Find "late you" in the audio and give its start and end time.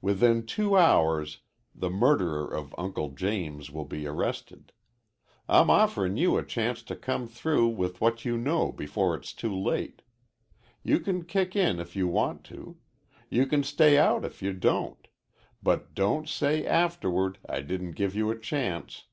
9.56-10.98